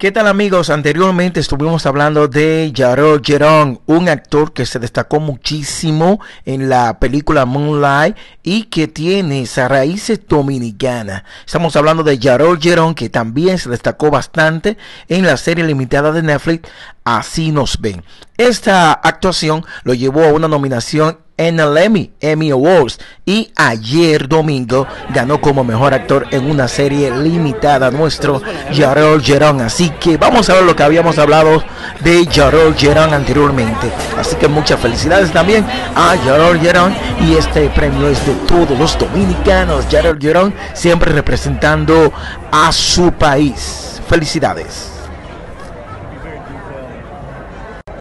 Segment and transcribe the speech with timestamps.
[0.00, 0.70] ¿Qué tal amigos?
[0.70, 7.44] Anteriormente estuvimos hablando de Jarrell Jerón, un actor que se destacó muchísimo en la película
[7.44, 11.24] Moonlight y que tiene esas raíces dominicanas.
[11.44, 16.22] Estamos hablando de Jarrell Jerón que también se destacó bastante en la serie limitada de
[16.22, 16.70] Netflix
[17.04, 18.04] Así nos ven.
[18.36, 24.86] Esta actuación lo llevó a una nominación en el Emmy, Emmy Awards y ayer domingo
[25.08, 29.62] ganó como mejor actor en una serie limitada nuestro Jarrell Jerón.
[29.62, 31.64] Así que vamos a ver lo que habíamos hablado
[32.00, 33.90] de Jarrell Jerón anteriormente.
[34.18, 36.94] Así que muchas felicidades también a Jarrell Jerón
[37.26, 39.86] y este premio es de todos los dominicanos.
[39.90, 42.12] Jarrell Jerón siempre representando
[42.52, 44.02] a su país.
[44.10, 44.99] Felicidades.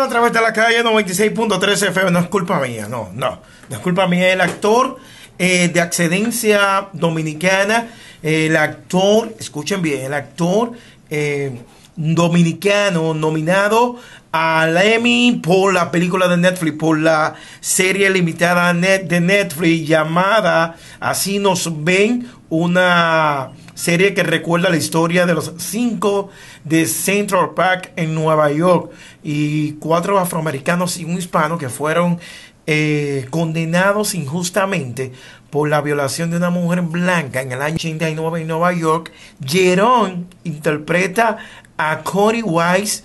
[0.00, 2.10] A través de la calle 96.13 FM.
[2.10, 3.40] No es culpa mía, no, no.
[3.68, 4.32] No es culpa mía.
[4.32, 4.96] El actor
[5.38, 7.88] eh, de Accedencia Dominicana,
[8.22, 10.72] el actor, escuchen bien, el actor
[11.10, 11.60] eh,
[11.94, 13.96] dominicano nominado
[14.32, 21.38] al Emmy por la película de Netflix, por la serie limitada de Netflix llamada Así
[21.38, 26.30] nos ven, una serie que recuerda la historia de los cinco
[26.64, 28.90] de Central Park en Nueva York
[29.22, 32.18] y cuatro afroamericanos y un hispano que fueron
[32.66, 35.12] eh, condenados injustamente
[35.50, 39.12] por la violación de una mujer blanca en el año 89 en Nueva York.
[39.44, 41.38] Jerón interpreta
[41.76, 43.02] a Cory Wise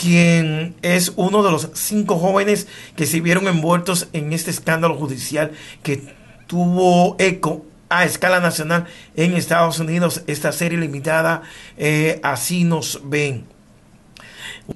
[0.00, 5.52] quien es uno de los cinco jóvenes que se vieron envueltos en este escándalo judicial
[5.82, 6.14] que
[6.46, 10.22] tuvo eco a escala nacional en Estados Unidos.
[10.26, 11.42] Esta serie limitada,
[11.76, 13.44] eh, así nos ven.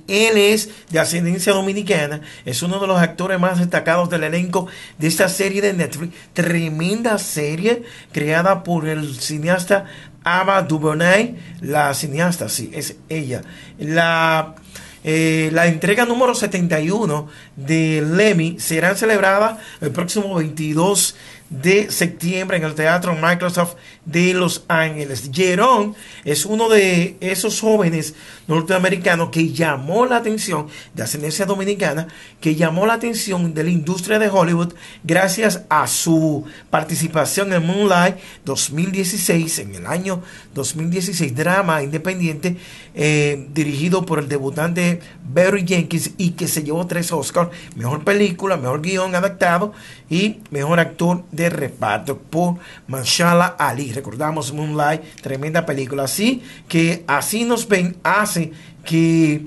[0.09, 4.67] Él es de ascendencia dominicana, es uno de los actores más destacados del elenco
[4.99, 6.15] de esta serie de Netflix.
[6.35, 9.87] Tremenda serie creada por el cineasta
[10.23, 13.43] Ava DuVernay, la cineasta, sí, es ella.
[13.79, 14.57] La
[15.05, 21.15] eh, la entrega número 71 de Lemmy será celebrada el próximo 22
[21.51, 25.31] de septiembre en el Teatro Microsoft de Los Ángeles.
[25.33, 25.95] Jerón
[26.25, 28.15] es uno de esos jóvenes
[28.49, 32.09] norteamericanos que llamó la atención de ascendencia dominicana,
[32.41, 38.17] que llamó la atención de la industria de Hollywood gracias a su participación en Moonlight
[38.45, 40.23] 2016, en el año
[40.55, 42.57] 2016, drama independiente
[42.95, 48.57] eh, dirigido por el debutante Barry Jenkins y que se llevó tres Oscars, mejor película,
[48.57, 49.73] mejor guion adaptado
[50.09, 52.57] y mejor actor de reparto por
[52.87, 53.93] Mashallah Ali.
[53.93, 56.05] Recordamos Moonlight, tremenda película.
[56.05, 58.53] Así que así nos ven, hace
[58.85, 59.47] que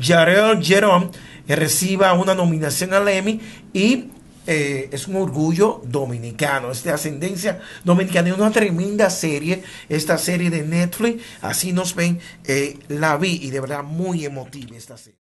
[0.00, 1.10] Jarrell Jerome
[1.48, 3.40] reciba una nominación al Emmy
[3.72, 4.06] y
[4.46, 8.30] eh, es un orgullo dominicano, es de ascendencia dominicana.
[8.30, 11.22] Es una tremenda serie, esta serie de Netflix.
[11.40, 15.18] Así nos ven, eh, la vi y de verdad muy emotiva esta serie.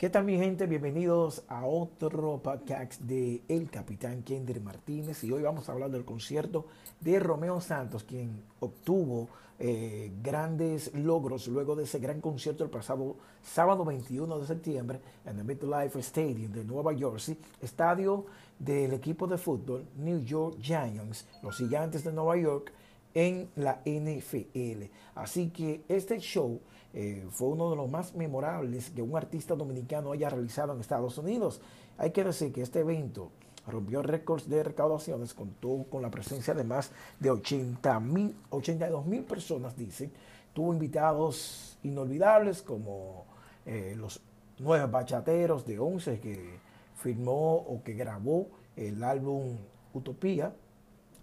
[0.00, 0.66] ¿Qué tal mi gente?
[0.66, 6.06] Bienvenidos a otro podcast de El Capitán Kender Martínez y hoy vamos a hablar del
[6.06, 6.64] concierto
[7.00, 9.28] de Romeo Santos, quien obtuvo
[9.58, 15.38] eh, grandes logros luego de ese gran concierto el pasado sábado 21 de septiembre en
[15.38, 18.24] el MetLife Stadium de Nueva Jersey, estadio
[18.58, 22.72] del equipo de fútbol New York Giants, los gigantes de Nueva York,
[23.12, 24.84] en la NFL.
[25.14, 26.60] Así que este show
[26.92, 31.18] eh, fue uno de los más memorables que un artista dominicano haya realizado en Estados
[31.18, 31.60] Unidos.
[31.98, 33.30] Hay que decir que este evento
[33.66, 36.90] rompió récords de recaudaciones, contó con la presencia de más
[37.20, 40.10] de 80 mil, 82 mil personas, dicen.
[40.52, 43.24] Tuvo invitados inolvidables como
[43.64, 44.20] eh, los
[44.58, 46.58] nueve bachateros de 11 que
[46.96, 49.56] firmó o que grabó el álbum
[49.94, 50.52] Utopía.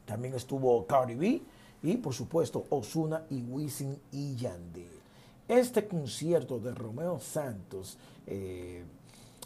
[0.05, 1.41] También estuvo Cardi B
[1.83, 4.96] y por supuesto Osuna y Wisin y Yandel.
[5.47, 8.83] Este concierto de Romeo Santos, eh,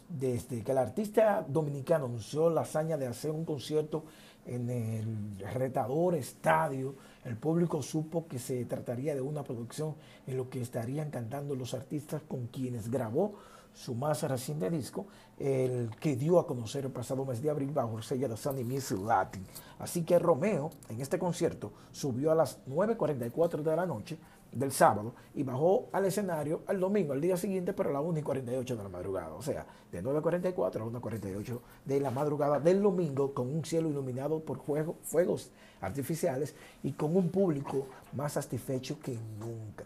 [0.10, 4.06] desde que el artista dominicano anunció la hazaña de hacer un concierto
[4.48, 9.94] en el retador estadio, el público supo que se trataría de una producción
[10.26, 13.36] en lo que estarían cantando los artistas con quienes grabó
[13.74, 15.06] su más reciente disco,
[15.40, 18.64] el que dio a conocer el pasado mes de abril bajo el sello de Sunny
[18.64, 19.46] Music Latin.
[19.78, 24.18] Así que Romeo en este concierto subió a las 9.44 de la noche
[24.52, 28.20] del sábado y bajó al escenario al domingo, al día siguiente, pero a las 1
[28.20, 29.34] y 48 de la madrugada.
[29.34, 34.40] O sea, de 9.44 a 1.48 de la madrugada del domingo con un cielo iluminado
[34.40, 34.62] por
[35.04, 36.54] fuegos artificiales
[36.84, 39.86] y con un público más satisfecho que nunca.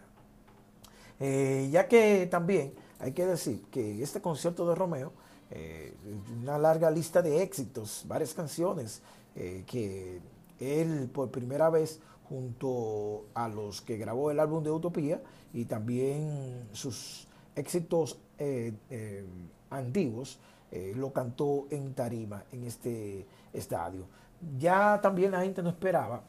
[1.18, 5.12] Eh, ya que también hay que decir que este concierto de Romeo,
[5.50, 5.94] eh,
[6.42, 9.00] una larga lista de éxitos, varias canciones
[9.34, 10.20] eh, que
[10.60, 16.68] Él por primera vez junto a los que grabó el álbum de Utopía y también
[16.72, 19.24] sus éxitos eh, eh,
[19.70, 20.38] antiguos,
[20.70, 24.06] eh, lo cantó en tarima en este estadio.
[24.58, 26.22] Ya también la gente no esperaba,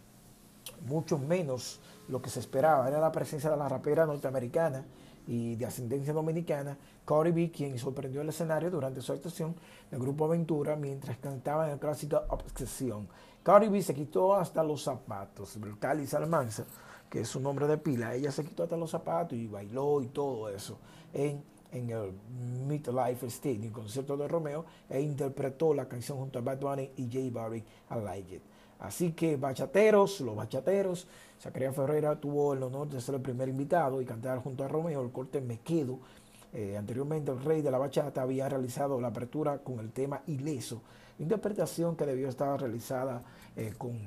[0.88, 4.85] mucho menos lo que se esperaba, era la presencia de la rapera norteamericana
[5.27, 9.55] y de ascendencia dominicana, Cardi B, quien sorprendió el escenario durante su actuación
[9.91, 13.07] del grupo Aventura mientras cantaba en el clásico Obsesión.
[13.47, 16.65] Cardi B se quitó hasta los zapatos, Cali Salmanza,
[17.09, 20.07] que es su nombre de pila, ella se quitó hasta los zapatos y bailó y
[20.07, 20.77] todo eso
[21.13, 21.41] en,
[21.71, 22.11] en el
[22.67, 27.29] Midlife Stadium, concierto de Romeo, e interpretó la canción junto a Bad Bunny y J
[27.31, 28.41] Barry, I Like It.
[28.79, 31.07] Así que bachateros, los bachateros,
[31.39, 35.01] Zacarías Ferreira tuvo el honor de ser el primer invitado y cantar junto a Romeo
[35.01, 36.00] el corte Me Quedo.
[36.51, 40.81] Eh, anteriormente el rey de la bachata había realizado la apertura con el tema Ileso,
[41.19, 43.21] interpretación que debió estar realizada
[43.55, 43.99] eh, con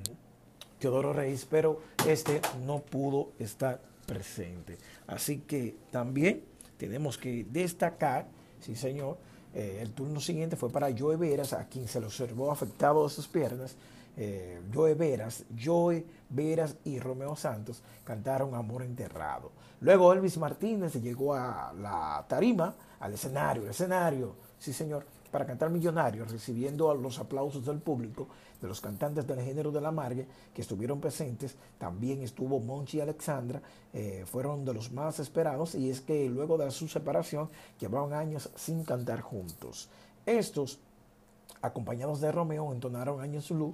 [0.79, 4.77] Teodoro Reis, pero este no pudo estar presente.
[5.07, 6.43] Así que también
[6.77, 8.27] tenemos que destacar,
[8.59, 9.17] sí señor,
[9.53, 13.09] eh, el turno siguiente fue para Joe Veras, a quien se le observó afectado de
[13.09, 13.75] sus piernas.
[14.17, 19.51] Eh, Joe Veras, Joe Veras y Romeo Santos cantaron Amor Enterrado.
[19.79, 25.69] Luego Elvis Martínez llegó a la tarima, al escenario, el escenario, sí señor, para cantar
[25.69, 28.27] Millonario, recibiendo los aplausos del público,
[28.61, 31.55] de los cantantes del género de la Margue que estuvieron presentes.
[31.77, 33.61] También estuvo Monchi y Alexandra,
[33.93, 37.49] eh, fueron de los más esperados y es que luego de su separación
[37.79, 39.89] llevaban años sin cantar juntos.
[40.25, 40.79] Estos,
[41.61, 43.73] acompañados de Romeo, entonaron Años Zulu,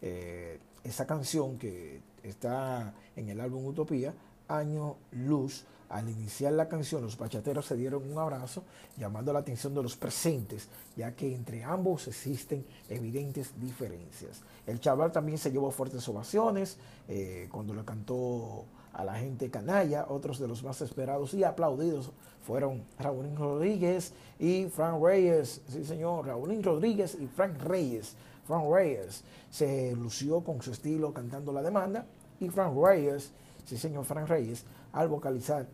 [0.00, 4.14] eh, esa canción que está en el álbum Utopía,
[4.48, 5.64] Año Luz,
[5.94, 8.64] al iniciar la canción, los bachateros se dieron un abrazo,
[8.96, 14.42] llamando la atención de los presentes, ya que entre ambos existen evidentes diferencias.
[14.66, 20.06] El chaval también se llevó fuertes ovaciones eh, cuando le cantó a la gente canalla.
[20.08, 22.10] Otros de los más esperados y aplaudidos
[22.44, 25.60] fueron Raúlín Rodríguez y Frank Reyes.
[25.68, 28.16] Sí, señor, Raúlín Rodríguez y Frank Reyes.
[28.48, 32.04] Frank Reyes se lució con su estilo cantando la demanda
[32.40, 33.30] y Frank Reyes,
[33.64, 35.66] sí, señor, Frank Reyes al vocalizar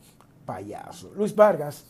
[0.46, 1.12] payaso.
[1.14, 1.84] Luis Vargas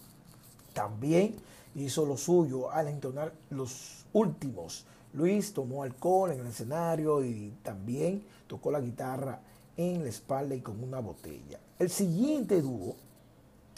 [0.73, 1.37] también
[1.75, 4.87] hizo lo suyo al entonar los últimos.
[5.13, 9.41] Luis tomó alcohol en el escenario y también tocó la guitarra
[9.77, 11.59] en la espalda y con una botella.
[11.79, 12.97] El siguiente dúo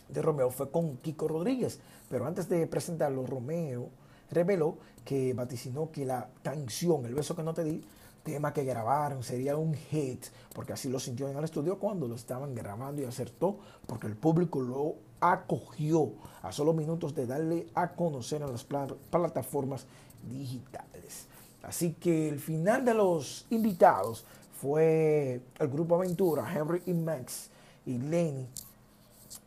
[0.08, 1.80] de Romeo fue con Kiko Rodríguez,
[2.10, 3.88] pero antes de presentarlo, Romeo
[4.30, 7.84] reveló que vaticinó que la canción El beso que no te di
[8.22, 12.14] tema que grabaron sería un hit, porque así lo sintió en el estudio cuando lo
[12.14, 17.92] estaban grabando y acertó, porque el público lo acogió a solo minutos de darle a
[17.92, 19.86] conocer en las plataformas
[20.28, 21.26] digitales.
[21.62, 24.24] Así que el final de los invitados
[24.60, 27.50] fue el grupo Aventura, Henry y Max
[27.86, 28.48] y Lenny,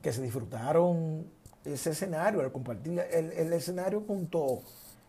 [0.01, 1.25] que se disfrutaron
[1.63, 4.61] ese escenario, al compartir el, el escenario junto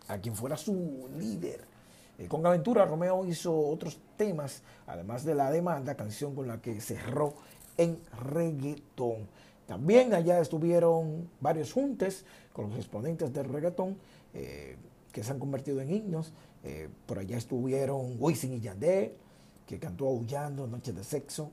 [0.08, 1.75] a quien fuera su líder
[2.18, 6.80] eh, con Aventura, Romeo hizo otros temas, además de la demanda, canción con la que
[6.80, 7.34] cerró
[7.76, 9.28] en reggaetón.
[9.66, 13.98] También allá estuvieron varios juntes con los exponentes del reggaetón
[14.32, 14.76] eh,
[15.12, 16.32] que se han convertido en himnos.
[16.62, 19.16] Eh, por allá estuvieron Wisin y Yandé,
[19.66, 21.50] que cantó Aullando, Noche de Sexo.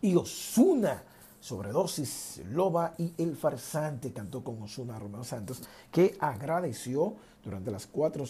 [0.00, 1.02] Y Osuna,
[1.40, 8.24] Sobredosis, Loba y El Farsante cantó con Osuna Romeo Santos, que agradeció durante las cuatro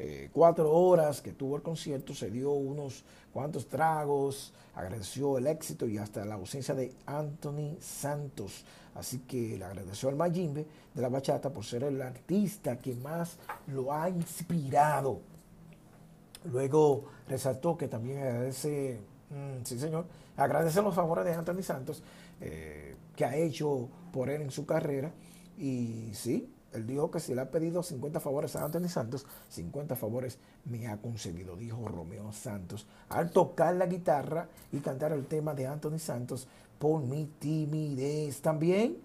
[0.00, 5.88] eh, cuatro horas que tuvo el concierto, se dio unos cuantos tragos, agradeció el éxito
[5.88, 8.64] y hasta la ausencia de Anthony Santos.
[8.94, 13.38] Así que le agradeció al Mayimbe de la bachata por ser el artista que más
[13.66, 15.20] lo ha inspirado.
[16.44, 19.00] Luego resaltó que también agradece,
[19.30, 22.02] mm, sí señor, agradece los favores de Anthony Santos
[22.40, 25.10] eh, que ha hecho por él en su carrera.
[25.58, 29.96] Y sí, él dijo que si le ha pedido 50 favores a Anthony Santos, 50
[29.96, 35.54] favores me ha concedido, dijo Romeo Santos, al tocar la guitarra y cantar el tema
[35.54, 36.46] de Anthony Santos
[36.78, 38.40] por mi timidez.
[38.42, 38.98] También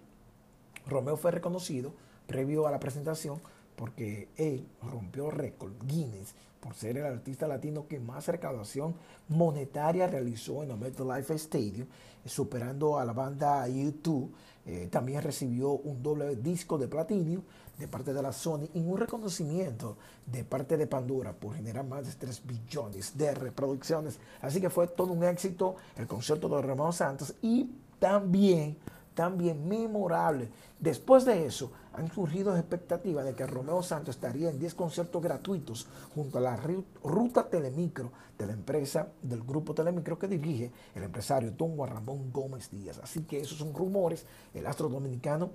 [0.87, 1.93] Romeo fue reconocido
[2.27, 3.39] previo a la presentación
[3.75, 8.95] porque él rompió récord Guinness por ser el artista latino que más recaudación
[9.27, 11.87] monetaria realizó en el MetLife Stadium,
[12.25, 14.33] superando a la banda YouTube
[14.65, 17.43] eh, también recibió un doble disco de platino
[17.77, 22.05] de parte de la Sony y un reconocimiento de parte de Pandora por generar más
[22.05, 24.19] de 3 billones de reproducciones.
[24.41, 28.77] Así que fue todo un éxito el concierto de Ramón Santos y también
[29.13, 30.49] también memorable.
[30.79, 35.87] Después de eso, han surgido expectativas de que Romeo Santos estaría en 10 conciertos gratuitos
[36.15, 36.59] junto a la
[37.03, 42.31] ruta Telemicro de la empresa del grupo Telemicro que dirige el empresario Don Juan Ramón
[42.31, 42.99] Gómez Díaz.
[43.03, 44.25] Así que esos son rumores.
[44.53, 45.51] El astro dominicano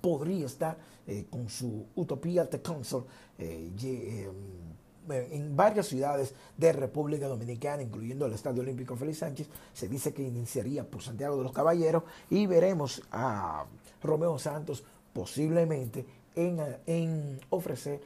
[0.00, 3.06] podría estar eh, con su Utopía The Console
[3.38, 4.30] eh, eh,
[5.10, 9.48] en varias ciudades de República Dominicana, incluyendo el Estadio Olímpico Félix Sánchez.
[9.72, 13.64] Se dice que iniciaría por Santiago de los Caballeros y veremos a
[14.02, 16.04] Romeo Santos posiblemente
[16.36, 18.00] en, ofrecer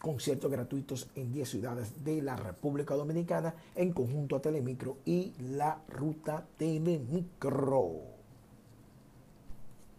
[0.00, 5.82] conciertos gratuitos en 10 ciudades de la República Dominicana en conjunto a Telemicro y la
[5.88, 8.17] ruta Telemicro.